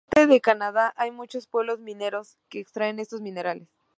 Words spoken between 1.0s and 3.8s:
muchos pueblos mineros que extraen estos minerales.